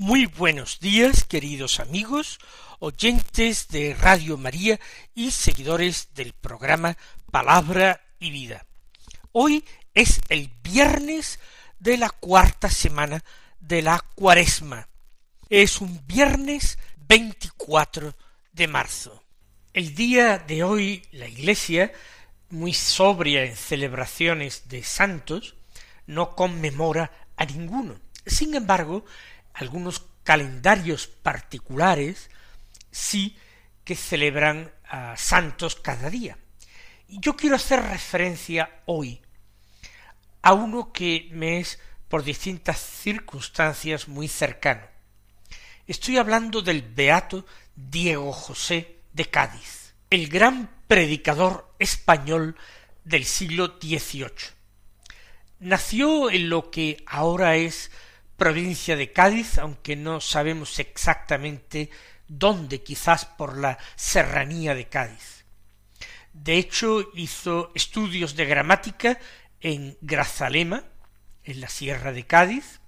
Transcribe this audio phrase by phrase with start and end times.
[0.00, 2.38] Muy buenos días, queridos amigos,
[2.78, 4.78] oyentes de Radio María
[5.12, 6.96] y seguidores del programa
[7.32, 8.64] Palabra y Vida.
[9.32, 11.40] Hoy es el viernes
[11.80, 13.24] de la cuarta semana
[13.58, 14.88] de la cuaresma.
[15.48, 18.14] Es un viernes 24
[18.52, 19.24] de marzo.
[19.72, 21.92] El día de hoy la Iglesia,
[22.50, 25.56] muy sobria en celebraciones de santos,
[26.06, 27.98] no conmemora a ninguno.
[28.24, 29.04] Sin embargo,
[29.58, 32.30] algunos calendarios particulares
[32.92, 33.36] sí
[33.84, 36.38] que celebran a santos cada día.
[37.08, 39.20] Y yo quiero hacer referencia hoy
[40.42, 44.86] a uno que me es por distintas circunstancias muy cercano.
[45.86, 52.56] Estoy hablando del beato Diego José de Cádiz, el gran predicador español
[53.04, 54.30] del siglo XVIII.
[55.60, 57.90] Nació en lo que ahora es
[58.38, 61.90] provincia de Cádiz, aunque no sabemos exactamente
[62.28, 65.44] dónde, quizás por la serranía de Cádiz.
[66.32, 69.18] De hecho, hizo estudios de gramática
[69.60, 70.84] en Grazalema,
[71.42, 72.80] en la sierra de Cádiz.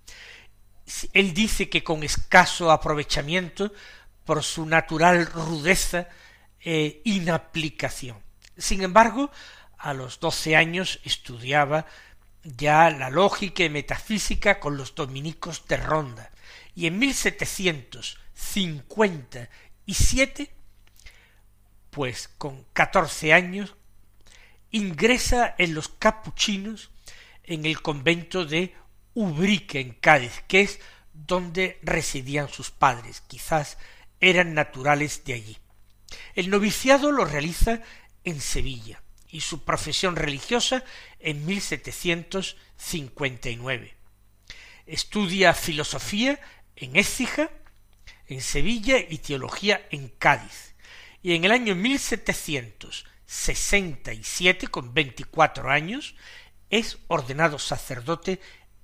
[1.12, 3.72] Él dice que con escaso aprovechamiento
[4.24, 6.08] por su natural rudeza
[6.60, 8.18] e inaplicación.
[8.56, 9.32] Sin embargo,
[9.78, 11.86] a los doce años estudiaba
[12.42, 16.30] ya la lógica y metafísica con los dominicos de Ronda,
[16.74, 19.50] y en mil setecientos cincuenta
[19.84, 20.50] y siete,
[21.90, 23.74] pues con catorce años,
[24.70, 26.90] ingresa en los capuchinos
[27.42, 28.74] en el convento de
[29.14, 30.80] Ubrique en Cádiz, que es
[31.12, 33.76] donde residían sus padres, quizás
[34.20, 35.58] eran naturales de allí.
[36.34, 37.80] El noviciado lo realiza
[38.24, 39.02] en Sevilla
[39.32, 40.84] y su profesión religiosa
[41.18, 43.96] en 1759.
[44.86, 46.38] Estudia filosofía
[46.76, 47.50] en Écija,
[48.26, 50.74] en Sevilla y teología en Cádiz.
[51.22, 56.14] Y en el año 1767, con veinticuatro años,
[56.70, 58.40] es ordenado sacerdote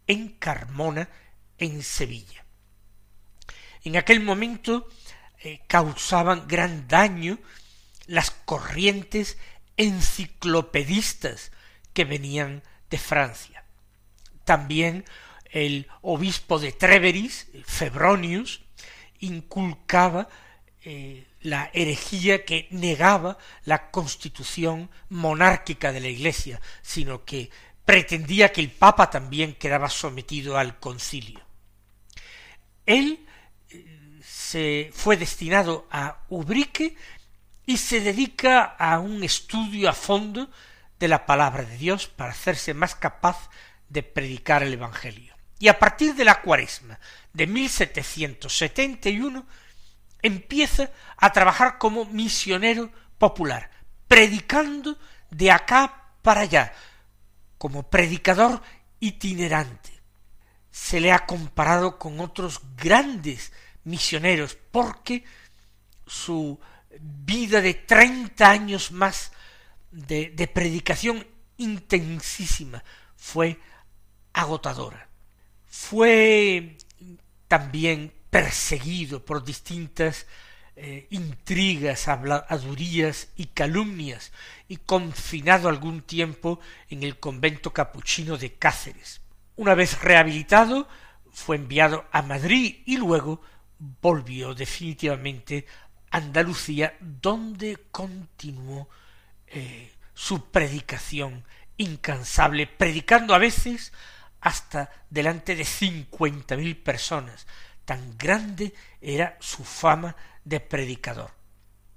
[0.07, 1.09] en Carmona,
[1.59, 2.45] en Sevilla.
[3.85, 4.87] En aquel momento
[5.43, 7.39] eh, causaban gran daño
[8.07, 9.39] las corrientes
[9.77, 11.53] enciclopedistas
[11.93, 13.65] que venían de Francia.
[14.45, 15.05] También
[15.51, 18.63] el obispo de Treveris, Febronius,
[19.21, 20.29] inculcaba
[20.85, 27.51] eh, la herejía que negaba la constitución monárquica de la Iglesia, sino que
[27.85, 31.41] pretendía que el Papa también quedaba sometido al concilio.
[32.85, 33.27] Él
[33.71, 36.97] eh, se fue destinado a Ubrique
[37.67, 40.49] y se dedica a un estudio a fondo
[40.99, 43.51] de la palabra de Dios para hacerse más capaz
[43.89, 45.35] de predicar el Evangelio.
[45.59, 46.99] Y a partir de la cuaresma
[47.33, 49.47] de 1771
[50.23, 53.71] empieza a trabajar como misionero popular,
[54.07, 54.97] predicando
[55.31, 56.73] de acá para allá,
[57.59, 58.63] como predicador
[59.01, 59.91] itinerante.
[60.71, 63.53] Se le ha comparado con otros grandes
[63.85, 65.25] misioneros porque
[66.07, 66.61] su
[67.01, 69.33] vida de treinta años más
[69.91, 71.27] de, de predicación
[71.57, 72.83] intensísima
[73.17, 73.59] fue
[74.33, 75.09] agotadora.
[75.67, 76.77] Fue
[77.49, 80.27] también perseguido por distintas
[80.77, 84.33] eh, intrigas, habladurías y calumnias,
[84.69, 86.61] y confinado algún tiempo
[86.91, 89.23] en el convento capuchino de Cáceres.
[89.57, 90.87] Una vez rehabilitado,
[91.33, 93.41] fue enviado a Madrid y luego
[93.79, 95.67] volvió definitivamente
[96.11, 98.89] Andalucía, donde continuó
[99.47, 101.45] eh, su predicación
[101.77, 103.93] incansable, predicando a veces
[104.41, 107.47] hasta delante de cincuenta mil personas.
[107.85, 111.33] Tan grande era su fama de predicador.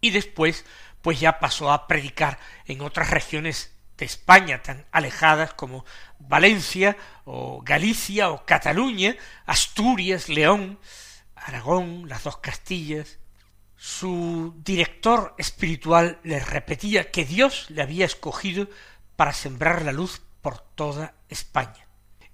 [0.01, 0.65] Y después,
[1.01, 5.85] pues ya pasó a predicar en otras regiones de España tan alejadas como
[6.19, 9.15] Valencia o Galicia o Cataluña,
[9.45, 10.79] Asturias, León,
[11.35, 13.18] Aragón, las dos Castillas,
[13.81, 18.67] su director espiritual le repetía que Dios le había escogido
[19.15, 21.87] para sembrar la luz por toda España.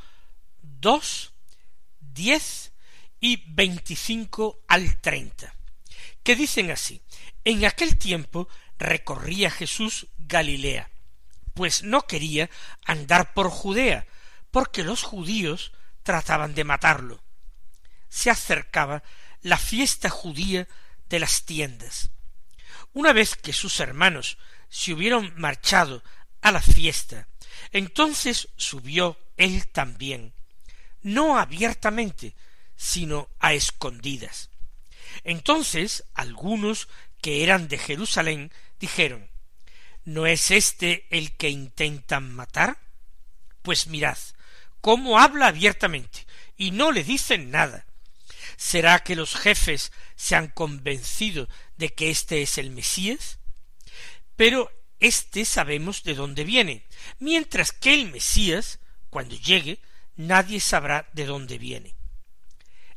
[0.60, 1.32] dos,
[2.00, 2.72] diez
[3.20, 5.54] y veinticinco al treinta,
[6.22, 7.00] que dicen así.
[7.44, 8.48] En aquel tiempo
[8.78, 10.90] recorría Jesús Galilea,
[11.54, 12.50] pues no quería
[12.84, 14.06] andar por Judea,
[14.50, 15.72] porque los judíos
[16.02, 17.22] trataban de matarlo.
[18.08, 19.02] Se acercaba
[19.42, 20.68] la fiesta judía
[21.08, 22.10] de las tiendas.
[22.92, 24.38] Una vez que sus hermanos
[24.68, 26.02] se hubieron marchado
[26.40, 27.28] a la fiesta,
[27.72, 30.32] entonces subió él también,
[31.02, 32.34] no abiertamente,
[32.76, 34.50] sino a escondidas.
[35.24, 36.88] Entonces algunos
[37.20, 39.28] que eran de Jerusalén dijeron
[40.04, 42.78] ¿No es este el que intentan matar?
[43.60, 44.16] Pues mirad,
[44.80, 46.26] cómo habla abiertamente,
[46.56, 47.84] y no le dicen nada.
[48.58, 53.38] ¿Será que los jefes se han convencido de que éste es el Mesías?
[54.34, 56.84] Pero éste sabemos de dónde viene,
[57.20, 59.78] mientras que el Mesías, cuando llegue,
[60.16, 61.94] nadie sabrá de dónde viene.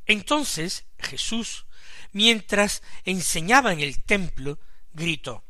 [0.07, 1.67] Entonces Jesús,
[2.11, 4.57] mientras enseñaba en el templo,
[4.93, 5.43] gritó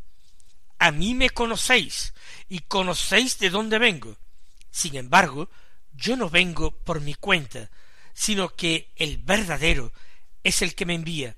[0.77, 2.13] A mí me conocéis,
[2.49, 4.17] y conocéis de dónde vengo.
[4.71, 5.49] Sin embargo,
[5.93, 7.71] yo no vengo por mi cuenta,
[8.13, 9.91] sino que el verdadero
[10.43, 11.35] es el que me envía.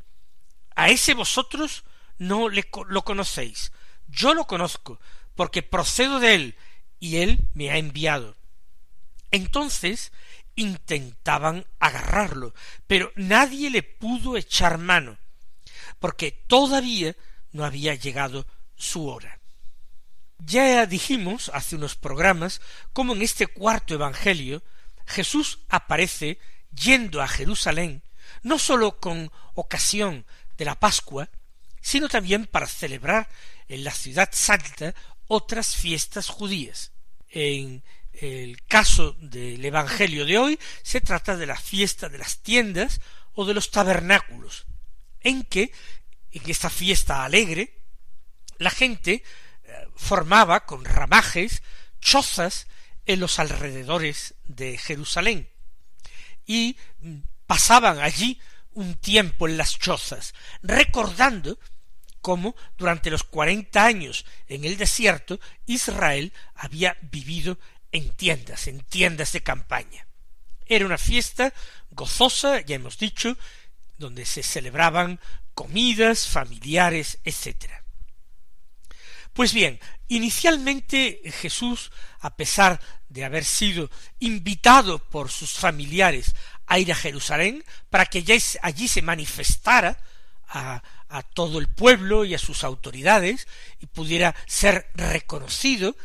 [0.76, 1.84] A ese vosotros
[2.18, 3.72] no le, lo conocéis.
[4.08, 5.00] Yo lo conozco,
[5.36, 6.58] porque procedo de él,
[7.00, 8.36] y él me ha enviado.
[9.32, 10.12] Entonces
[10.56, 12.54] intentaban agarrarlo,
[12.88, 15.18] pero nadie le pudo echar mano,
[16.00, 17.16] porque todavía
[17.52, 18.46] no había llegado
[18.76, 19.40] su hora.
[20.40, 22.62] Ya dijimos hace unos programas
[22.92, 24.62] cómo en este cuarto Evangelio
[25.06, 26.40] Jesús aparece
[26.76, 28.04] yendo a Jerusalén
[28.44, 30.26] no sólo con ocasión
[30.58, 31.30] de la Pascua,
[31.82, 33.30] sino también para celebrar
[33.68, 34.94] en la ciudad santa
[35.28, 36.92] otras fiestas judías.
[37.30, 37.84] En
[38.14, 43.02] el caso del Evangelio de hoy se trata de la fiesta de las tiendas
[43.34, 44.66] o de los tabernáculos,
[45.22, 45.72] en que,
[46.32, 47.80] en esta fiesta alegre,
[48.60, 49.24] la gente
[49.64, 51.64] eh, formaba con ramajes
[52.00, 52.68] chozas
[53.06, 55.53] en los alrededores de Jerusalén
[56.46, 56.78] y
[57.46, 58.40] pasaban allí
[58.74, 61.60] un tiempo en las chozas, recordando
[62.22, 67.60] cómo durante los cuarenta años en el desierto Israel había vivido
[67.92, 70.08] en tiendas, en tiendas de campaña.
[70.66, 71.54] Era una fiesta
[71.92, 73.38] gozosa, ya hemos dicho,
[73.98, 75.20] donde se celebraban
[75.54, 77.72] comidas familiares, etc.
[79.34, 82.80] Pues bien, inicialmente Jesús, a pesar
[83.14, 83.90] de haber sido
[84.20, 88.26] invitado por sus familiares a ir a Jerusalén, para que
[88.62, 90.00] allí se manifestara
[90.48, 90.82] a,
[91.36, 93.48] todo el pueblo y a sus autoridades,
[93.80, 95.96] y pudiera ser reconocido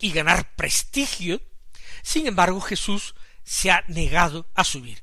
[0.00, 1.40] y ganar prestigio,
[2.02, 5.00] sin embargo Jesús se ha negado a subir.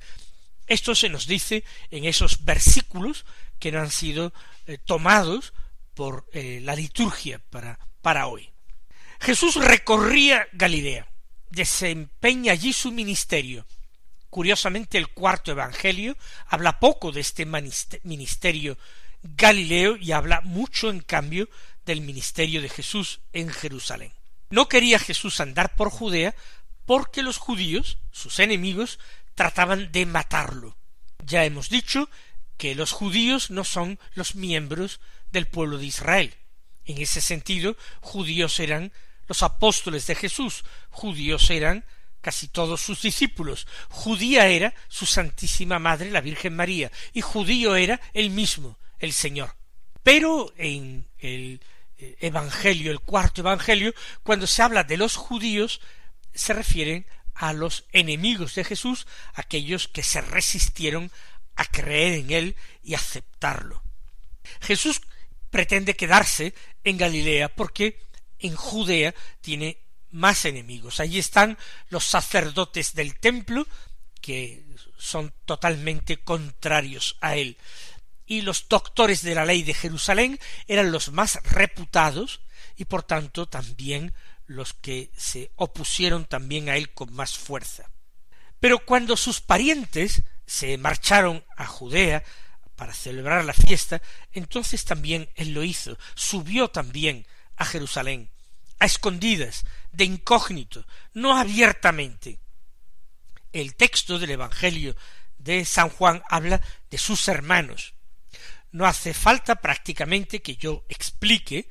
[0.67, 3.25] Esto se nos dice en esos versículos
[3.59, 4.33] que no han sido
[4.67, 5.53] eh, tomados
[5.93, 8.51] por eh, la liturgia para, para hoy.
[9.21, 11.07] Jesús recorría Galilea,
[11.55, 13.65] desempeña allí su ministerio.
[14.29, 17.45] Curiosamente el cuarto Evangelio habla poco de este
[18.03, 18.77] ministerio
[19.23, 21.49] galileo y habla mucho en cambio
[21.85, 24.11] del ministerio de Jesús en Jerusalén.
[24.49, 26.35] No quería Jesús andar por Judea
[26.85, 28.99] porque los judíos, sus enemigos,
[29.33, 30.77] trataban de matarlo.
[31.25, 32.09] Ya hemos dicho
[32.57, 34.99] que los judíos no son los miembros
[35.31, 36.35] del pueblo de Israel.
[36.85, 38.93] En ese sentido, judíos eran
[39.27, 41.85] los apóstoles de Jesús, judíos eran
[42.21, 48.01] casi todos sus discípulos, judía era su Santísima Madre, la Virgen María, y judío era
[48.13, 49.55] el mismo, el Señor.
[50.01, 51.61] Pero en el
[51.97, 55.81] eh, evangelio, el cuarto evangelio, cuando se habla de los judíos,
[56.33, 57.05] se refieren
[57.35, 61.11] a los enemigos de Jesús, aquellos que se resistieron
[61.55, 63.83] a creer en él y aceptarlo.
[64.61, 65.01] Jesús
[65.51, 66.53] pretende quedarse
[66.83, 68.04] en Galilea porque
[68.45, 69.77] en Judea tiene
[70.11, 70.99] más enemigos.
[70.99, 71.57] Allí están
[71.89, 73.67] los sacerdotes del templo,
[74.21, 74.65] que
[74.97, 77.57] son totalmente contrarios a él.
[78.25, 82.41] Y los doctores de la ley de Jerusalén eran los más reputados
[82.75, 84.13] y por tanto también
[84.47, 87.91] los que se opusieron también a él con más fuerza.
[88.59, 92.23] Pero cuando sus parientes se marcharon a Judea
[92.75, 97.25] para celebrar la fiesta, entonces también él lo hizo, subió también
[97.55, 98.29] a Jerusalén,
[98.79, 102.39] a escondidas, de incógnito, no abiertamente.
[103.53, 104.95] El texto del Evangelio
[105.37, 107.93] de San Juan habla de sus hermanos.
[108.71, 111.69] No hace falta prácticamente que yo explique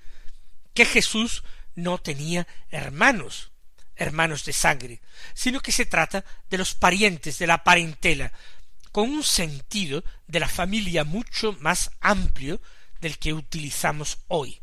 [0.72, 1.44] que Jesús
[1.74, 3.50] no tenía hermanos,
[3.96, 5.02] hermanos de sangre,
[5.34, 8.32] sino que se trata de los parientes de la parentela,
[8.92, 12.60] con un sentido de la familia mucho más amplio
[13.00, 14.60] del que utilizamos hoy.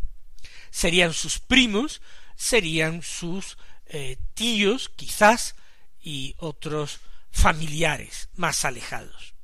[0.69, 2.01] Serían sus primos,
[2.41, 3.55] serían sus
[3.85, 5.53] eh, tíos, quizás,
[6.01, 9.35] y otros familiares más alejados.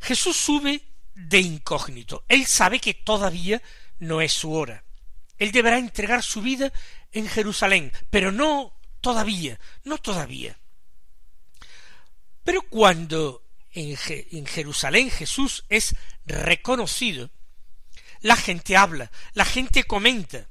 [0.00, 0.82] Jesús sube
[1.14, 2.24] de incógnito.
[2.26, 3.60] Él sabe que todavía
[3.98, 4.82] no es su hora.
[5.36, 6.72] Él deberá entregar su vida
[7.12, 10.58] en Jerusalén, pero no todavía, no todavía.
[12.44, 17.30] Pero cuando en, en, Jerusalén Jesús es reconocido,
[18.22, 20.48] la gente habla, la gente comenta,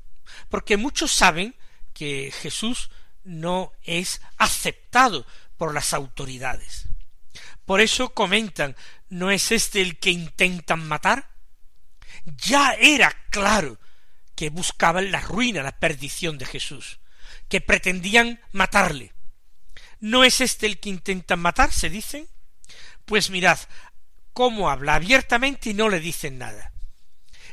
[0.47, 1.55] porque muchos saben
[1.97, 2.91] que Jesús
[3.23, 5.25] no es aceptado
[5.57, 6.87] por las autoridades.
[7.65, 8.75] Por eso comentan,
[9.09, 11.31] ¿no es este el que intentan matar?
[12.25, 13.79] Ya era claro
[14.35, 16.99] que buscaban la ruina, la perdición de Jesús,
[17.49, 19.13] que pretendían matarle.
[19.99, 21.73] ¿No es este el que intentan matar?
[21.73, 22.27] se dicen.
[23.05, 23.57] Pues mirad
[24.33, 26.71] cómo habla abiertamente y no le dicen nada.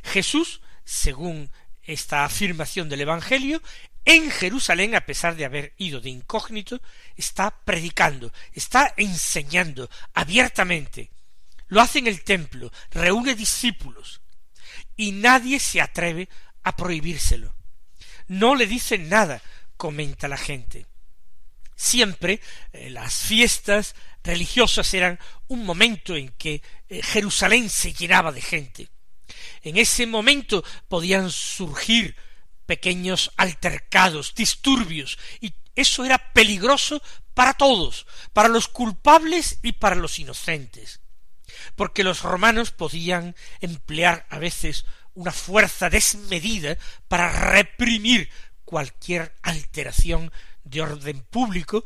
[0.02, 1.50] Jesús, según
[1.82, 3.62] esta afirmación del Evangelio,
[4.04, 6.80] en Jerusalén, a pesar de haber ido de incógnito,
[7.16, 11.10] está predicando, está enseñando abiertamente.
[11.68, 14.20] Lo hace en el templo, reúne discípulos,
[14.96, 16.28] y nadie se atreve
[16.62, 17.54] a prohibírselo.
[18.28, 19.42] No le dicen nada,
[19.76, 20.86] comenta la gente.
[21.76, 22.40] Siempre
[22.72, 25.18] eh, las fiestas religiosas eran
[25.48, 28.88] un momento en que eh, Jerusalén se llenaba de gente.
[29.62, 32.14] En ese momento podían surgir
[32.66, 37.02] pequeños altercados, disturbios, y eso era peligroso
[37.34, 41.00] para todos, para los culpables y para los inocentes,
[41.74, 46.76] porque los romanos podían emplear a veces una fuerza desmedida
[47.08, 48.30] para reprimir
[48.64, 50.32] cualquier alteración
[50.64, 51.84] de orden público,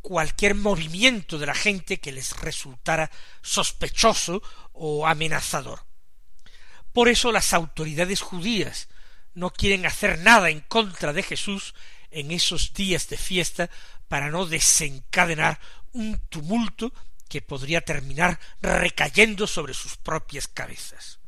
[0.00, 3.10] cualquier movimiento de la gente que les resultara
[3.42, 4.42] sospechoso
[4.72, 5.86] o amenazador.
[6.92, 8.88] Por eso las autoridades judías
[9.38, 11.74] no quieren hacer nada en contra de Jesús
[12.10, 13.70] en esos días de fiesta
[14.08, 15.60] para no desencadenar
[15.92, 16.92] un tumulto
[17.28, 21.18] que podría terminar recayendo sobre sus propias cabezas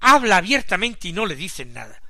[0.00, 2.00] habla abiertamente y no le dicen nada.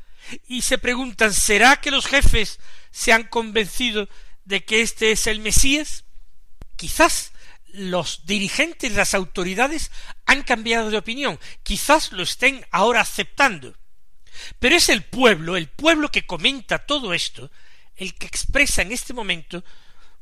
[0.46, 2.60] Y se preguntan ¿será que los jefes
[2.90, 4.08] se han convencido
[4.44, 6.04] de que este es el Mesías?
[6.76, 7.32] Quizás
[7.72, 9.90] los dirigentes, las autoridades
[10.26, 13.76] han cambiado de opinión, quizás lo estén ahora aceptando.
[14.58, 17.50] Pero es el pueblo, el pueblo que comenta todo esto,
[17.96, 19.64] el que expresa en este momento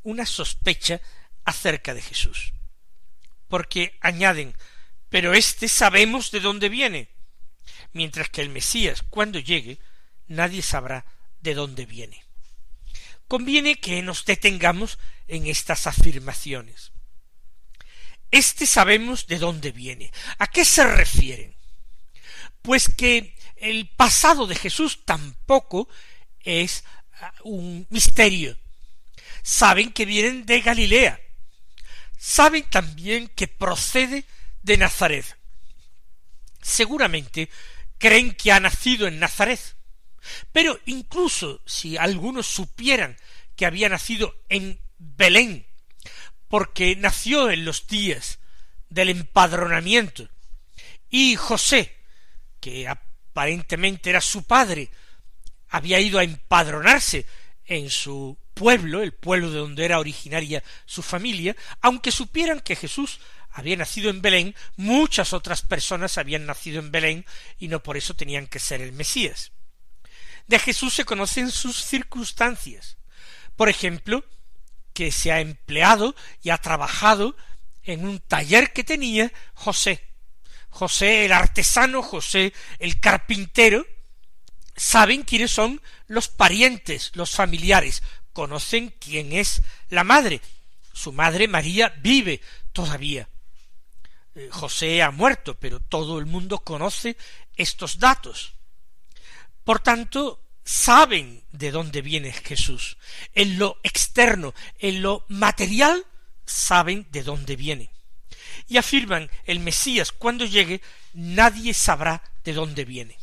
[0.03, 1.01] una sospecha
[1.45, 2.53] acerca de Jesús.
[3.47, 4.55] Porque añaden,
[5.09, 7.09] pero éste sabemos de dónde viene
[7.93, 9.79] mientras que el Mesías, cuando llegue,
[10.27, 11.05] nadie sabrá
[11.41, 12.23] de dónde viene.
[13.27, 16.91] Conviene que nos detengamos en estas afirmaciones.
[18.31, 20.11] Este sabemos de dónde viene.
[20.37, 21.55] ¿A qué se refieren?
[22.61, 25.89] Pues que el pasado de Jesús tampoco
[26.39, 26.83] es
[27.21, 28.57] ah, un misterio.
[29.43, 31.19] Saben que vienen de Galilea.
[32.17, 34.25] Saben también que procede
[34.63, 35.37] de Nazaret.
[36.61, 37.49] Seguramente
[37.97, 39.59] creen que ha nacido en Nazaret.
[40.51, 43.17] Pero incluso si algunos supieran
[43.55, 45.65] que había nacido en Belén,
[46.47, 48.39] porque nació en los días
[48.89, 50.29] del empadronamiento,
[51.09, 51.95] y José,
[52.59, 52.87] que
[53.37, 54.89] aparentemente era su padre,
[55.69, 57.27] había ido a empadronarse
[57.65, 63.19] en su pueblo, el pueblo de donde era originaria su familia, aunque supieran que Jesús
[63.51, 67.25] había nacido en Belén, muchas otras personas habían nacido en Belén
[67.59, 69.51] y no por eso tenían que ser el Mesías.
[70.47, 72.97] De Jesús se conocen sus circunstancias.
[73.55, 74.25] Por ejemplo,
[74.93, 77.37] que se ha empleado y ha trabajado
[77.83, 80.03] en un taller que tenía José,
[80.77, 83.83] José el artesano, José el carpintero,
[84.75, 90.39] saben quiénes son los parientes, los familiares, conocen quién es la madre.
[90.93, 92.41] Su madre María vive
[92.73, 93.27] todavía.
[94.35, 97.17] Eh, José ha muerto, pero todo el mundo conoce
[97.55, 98.53] estos datos.
[99.63, 102.99] Por tanto, saben de dónde viene Jesús.
[103.33, 106.05] En lo externo, en lo material,
[106.45, 107.96] saben de dónde viene.
[108.67, 110.81] Y afirman, el Mesías cuando llegue,
[111.13, 113.17] nadie sabrá de dónde viene.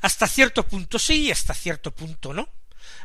[0.00, 2.48] Hasta cierto punto sí, hasta cierto punto no.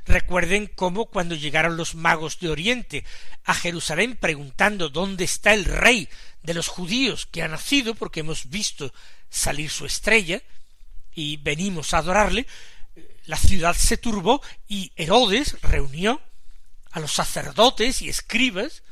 [0.06, 3.06] Recuerden cómo cuando llegaron los magos de Oriente
[3.46, 6.10] a Jerusalén preguntando dónde está el rey
[6.42, 8.94] de los judíos que ha nacido, porque hemos visto
[9.30, 10.42] salir su estrella
[11.16, 12.46] y venimos a adorarle,
[13.26, 16.22] la ciudad se turbó y Herodes reunió
[16.92, 18.83] a los sacerdotes y escribas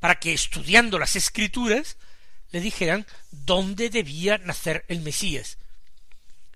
[0.00, 1.96] para que estudiando las escrituras
[2.50, 5.58] le dijeran dónde debía nacer el Mesías.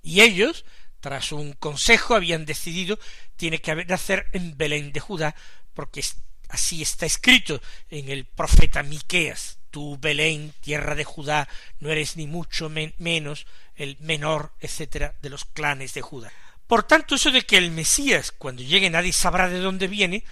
[0.02, 0.64] Y ellos,
[1.00, 2.98] tras un consejo, habían decidido
[3.36, 5.34] tiene que nacer en Belén de Judá,
[5.74, 6.04] porque
[6.48, 7.60] así está escrito
[7.90, 9.58] en el profeta Miqueas.
[9.70, 11.48] Tú, Belén, tierra de Judá,
[11.80, 16.32] no eres ni mucho menos el menor, etcétera, de los clanes de Judá.
[16.66, 20.24] Por tanto, eso de que el Mesías, cuando llegue nadie sabrá de dónde viene,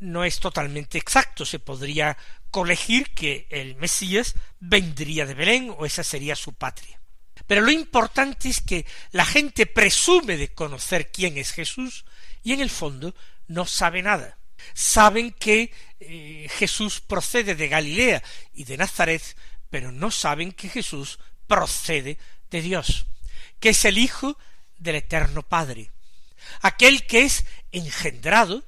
[0.00, 1.44] no es totalmente exacto.
[1.44, 2.16] Se podría
[2.50, 7.00] colegir que el Mesías vendría de Belén o esa sería su patria.
[7.46, 12.04] Pero lo importante es que la gente presume de conocer quién es Jesús
[12.42, 13.14] y en el fondo
[13.46, 14.38] no sabe nada.
[14.74, 18.22] Saben que eh, Jesús procede de Galilea
[18.52, 19.22] y de Nazaret,
[19.70, 22.18] pero no saben que Jesús procede
[22.50, 23.06] de Dios,
[23.60, 24.38] que es el Hijo
[24.78, 25.90] del Eterno Padre,
[26.60, 28.64] aquel que es engendrado,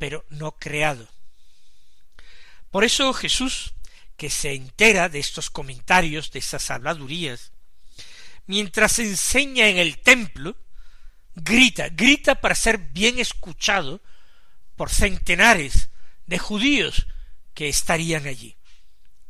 [0.00, 1.06] pero no creado.
[2.70, 3.74] Por eso Jesús,
[4.16, 7.52] que se entera de estos comentarios, de esas habladurías,
[8.46, 10.56] mientras enseña en el templo,
[11.34, 14.00] grita, grita para ser bien escuchado
[14.74, 15.90] por centenares
[16.26, 17.06] de judíos
[17.52, 18.56] que estarían allí.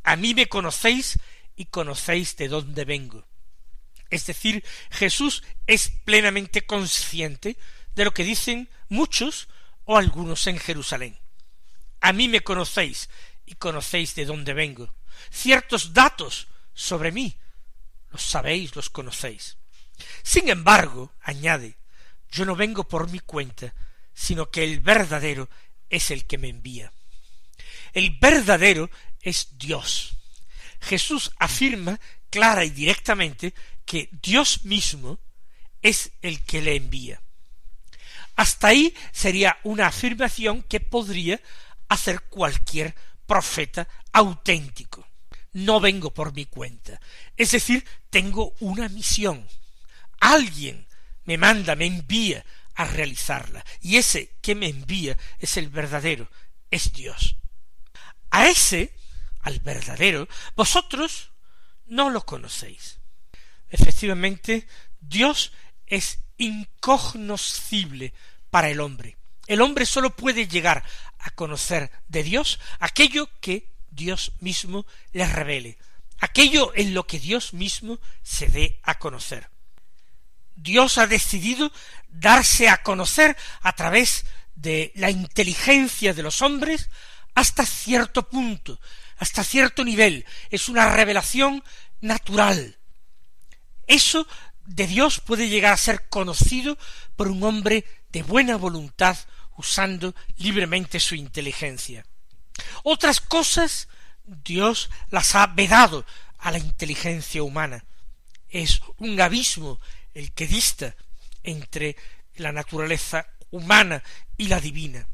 [0.03, 1.19] A mí me conocéis
[1.57, 3.27] y conocéis de dónde vengo.
[4.09, 7.57] Es decir, Jesús es plenamente consciente
[7.93, 9.49] de lo que dicen muchos
[9.91, 11.19] o algunos en Jerusalén.
[11.99, 13.09] A mí me conocéis
[13.45, 14.95] y conocéis de dónde vengo.
[15.29, 17.37] Ciertos datos sobre mí
[18.09, 19.57] los sabéis, los conocéis.
[20.23, 21.77] Sin embargo, añade,
[22.31, 23.73] yo no vengo por mi cuenta,
[24.13, 25.49] sino que el verdadero
[25.89, 26.93] es el que me envía.
[27.91, 30.15] El verdadero es Dios.
[30.79, 31.99] Jesús afirma
[32.29, 33.53] clara y directamente
[33.85, 35.19] que Dios mismo
[35.81, 37.21] es el que le envía.
[38.35, 41.39] Hasta ahí sería una afirmación que podría
[41.89, 45.07] hacer cualquier profeta auténtico.
[45.53, 46.99] No vengo por mi cuenta.
[47.35, 49.47] Es decir, tengo una misión.
[50.19, 50.87] Alguien
[51.25, 53.63] me manda, me envía a realizarla.
[53.81, 56.29] Y ese que me envía es el verdadero,
[56.69, 57.37] es Dios.
[58.29, 58.95] A ese,
[59.41, 61.31] al verdadero, vosotros
[61.85, 62.99] no lo conocéis.
[63.69, 64.67] Efectivamente,
[64.99, 65.51] Dios
[65.85, 68.13] es incognoscible
[68.49, 69.17] para el hombre.
[69.47, 70.83] El hombre sólo puede llegar
[71.19, 75.77] a conocer de Dios aquello que Dios mismo le revele,
[76.19, 79.49] aquello en lo que Dios mismo se dé a conocer.
[80.55, 81.71] Dios ha decidido
[82.09, 84.25] darse a conocer a través
[84.55, 86.89] de la inteligencia de los hombres
[87.35, 88.79] hasta cierto punto,
[89.17, 90.25] hasta cierto nivel.
[90.49, 91.63] Es una revelación
[91.99, 92.77] natural,
[93.91, 94.25] eso
[94.75, 96.77] de Dios puede llegar a ser conocido
[97.15, 99.17] por un hombre de buena voluntad
[99.57, 102.05] usando libremente su inteligencia.
[102.83, 103.89] Otras cosas
[104.23, 106.05] Dios las ha vedado
[106.39, 107.83] a la inteligencia humana.
[108.49, 109.79] Es un abismo
[110.13, 110.95] el que dista
[111.43, 111.95] entre
[112.35, 114.03] la naturaleza humana
[114.37, 115.07] y la divina.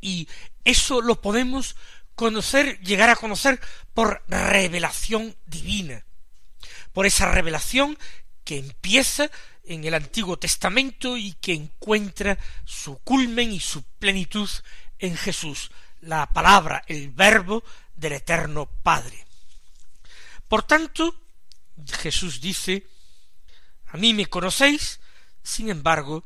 [0.00, 0.28] Y
[0.64, 1.76] eso lo podemos
[2.14, 3.60] conocer, llegar a conocer
[3.94, 6.04] por revelación divina
[6.94, 7.98] por esa revelación
[8.44, 9.30] que empieza
[9.64, 14.48] en el Antiguo Testamento y que encuentra su culmen y su plenitud
[14.98, 17.64] en Jesús, la palabra, el verbo
[17.96, 19.24] del eterno Padre.
[20.48, 21.20] Por tanto,
[22.00, 22.86] Jesús dice,
[23.86, 25.00] a mí me conocéis,
[25.42, 26.24] sin embargo,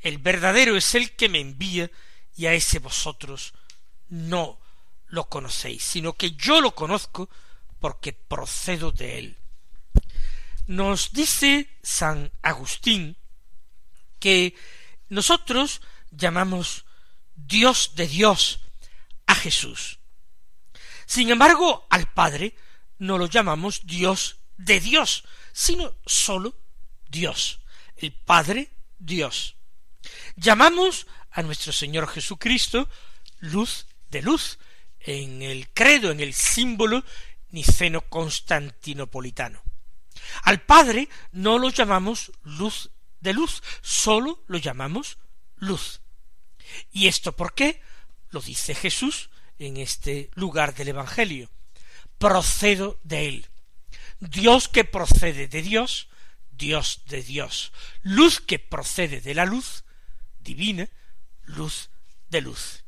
[0.00, 1.90] el verdadero es el que me envía
[2.36, 3.54] y a ese vosotros
[4.08, 4.58] no
[5.08, 7.28] lo conocéis, sino que yo lo conozco
[7.80, 9.36] porque procedo de él.
[10.66, 13.16] Nos dice San Agustín
[14.18, 14.54] que
[15.08, 16.84] nosotros llamamos
[17.34, 18.60] Dios de Dios
[19.26, 19.98] a Jesús.
[21.06, 22.56] Sin embargo, al Padre
[22.98, 26.58] no lo llamamos Dios de Dios, sino sólo
[27.08, 27.60] Dios,
[27.96, 29.56] el Padre Dios.
[30.34, 32.88] Llamamos a nuestro Señor Jesucristo
[33.38, 34.58] luz de luz,
[35.00, 37.04] en el credo, en el símbolo
[37.50, 39.62] niceno constantinopolitano.
[40.42, 45.18] Al Padre no lo llamamos luz de luz, sólo lo llamamos
[45.56, 46.00] luz.
[46.92, 47.80] ¿Y esto por qué?
[48.30, 51.50] Lo dice Jesús en este lugar del Evangelio.
[52.18, 53.46] Procedo de él.
[54.20, 56.08] Dios que procede de Dios,
[56.50, 57.72] Dios de Dios.
[58.02, 59.84] Luz que procede de la luz,
[60.40, 60.88] divina,
[61.44, 61.90] luz
[62.28, 62.84] de luz.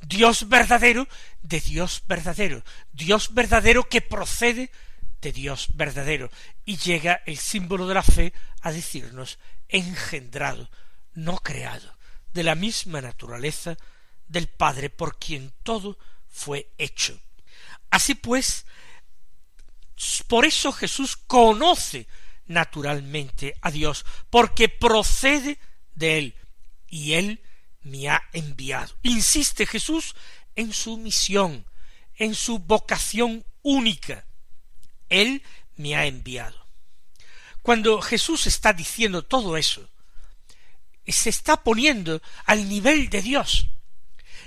[0.00, 1.08] Dios verdadero
[1.42, 2.64] de Dios verdadero.
[2.92, 4.70] Dios verdadero que procede
[5.20, 6.30] de Dios verdadero.
[6.64, 10.70] Y llega el símbolo de la fe a decirnos engendrado,
[11.14, 11.96] no creado,
[12.32, 13.76] de la misma naturaleza
[14.28, 17.20] del Padre por quien todo fue hecho.
[17.90, 18.66] Así pues,
[20.28, 22.06] por eso Jesús conoce
[22.46, 25.58] naturalmente a Dios, porque procede
[25.94, 26.34] de él,
[26.88, 27.42] y él
[27.82, 28.94] me ha enviado.
[29.02, 30.14] Insiste Jesús
[30.56, 31.66] en su misión,
[32.16, 34.26] en su vocación única.
[35.10, 35.42] Él
[35.76, 36.56] me ha enviado.
[37.62, 39.86] Cuando Jesús está diciendo todo eso,
[41.06, 43.66] se está poniendo al nivel de Dios,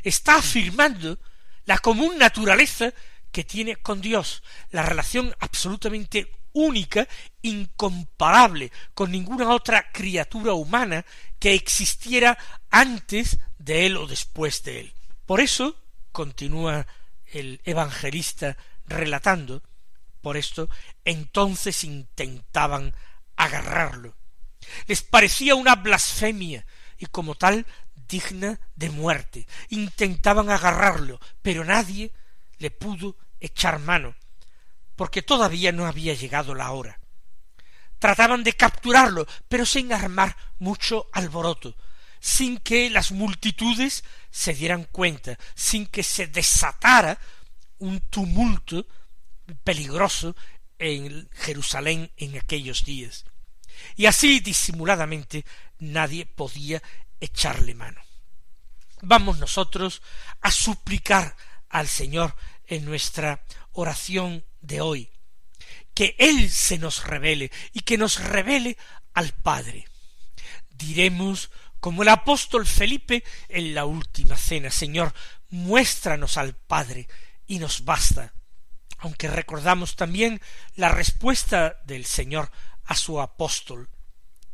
[0.01, 1.19] está afirmando
[1.65, 2.93] la común naturaleza
[3.31, 7.07] que tiene con Dios, la relación absolutamente única,
[7.41, 11.05] incomparable con ninguna otra criatura humana
[11.39, 12.37] que existiera
[12.69, 14.93] antes de él o después de él.
[15.25, 15.75] Por eso,
[16.11, 16.85] continúa
[17.25, 19.63] el evangelista relatando,
[20.23, 20.69] por esto
[21.03, 22.95] entonces intentaban
[23.35, 24.15] agarrarlo.
[24.87, 26.65] Les parecía una blasfemia
[26.97, 27.67] y como tal
[28.07, 29.45] digna de muerte.
[29.67, 32.13] Intentaban agarrarlo, pero nadie
[32.57, 34.15] le pudo echar mano,
[34.95, 37.01] porque todavía no había llegado la hora.
[37.99, 41.75] Trataban de capturarlo, pero sin armar mucho alboroto,
[42.21, 47.19] sin que las multitudes se dieran cuenta, sin que se desatara
[47.79, 48.87] un tumulto
[49.63, 50.35] peligroso
[50.79, 53.25] en Jerusalén en aquellos días.
[53.95, 55.45] Y así disimuladamente
[55.79, 56.81] nadie podía
[57.19, 58.01] echarle mano.
[59.01, 60.01] Vamos nosotros
[60.41, 61.35] a suplicar
[61.69, 62.35] al Señor
[62.67, 65.09] en nuestra oración de hoy,
[65.93, 68.77] que Él se nos revele y que nos revele
[69.13, 69.87] al Padre.
[70.69, 75.13] Diremos como el apóstol Felipe en la última cena, Señor,
[75.49, 77.07] muéstranos al Padre
[77.45, 78.33] y nos basta.
[79.03, 80.41] Aunque recordamos también
[80.75, 82.49] la respuesta del Señor
[82.85, 83.89] a su apóstol.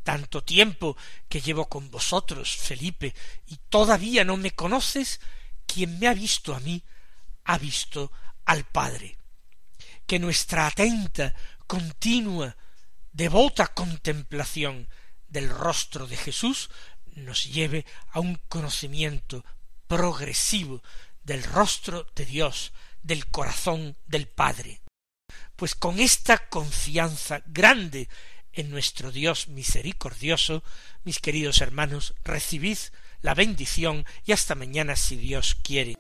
[0.02, 3.14] Tanto tiempo que llevo con vosotros, Felipe,
[3.46, 5.22] y todavía no me conoces,
[5.68, 6.84] quien me ha visto a mí,
[7.44, 8.12] ha visto
[8.46, 9.20] al Padre.
[10.08, 11.36] Que nuestra atenta,
[11.68, 12.58] continua,
[13.12, 14.90] devota contemplación
[15.28, 16.72] del rostro de Jesús
[17.06, 19.46] nos lleve a un conocimiento
[19.86, 20.82] progresivo
[21.24, 24.82] del rostro de Dios, del corazón del Padre.
[25.56, 28.08] Pues con esta confianza grande
[28.54, 30.64] en nuestro Dios misericordioso,
[31.04, 32.78] mis queridos hermanos, recibid
[33.22, 35.96] la bendición y hasta mañana si Dios quiere.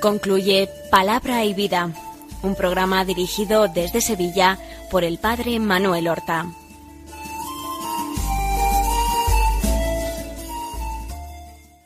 [0.00, 1.92] Concluye Palabra y Vida,
[2.42, 4.58] un programa dirigido desde Sevilla
[4.90, 6.46] por el Padre Manuel Horta.